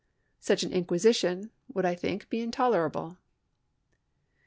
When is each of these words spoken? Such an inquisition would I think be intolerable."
Such 0.39 0.63
an 0.63 0.73
inquisition 0.73 1.51
would 1.71 1.85
I 1.85 1.93
think 1.93 2.27
be 2.27 2.41
intolerable." 2.41 3.17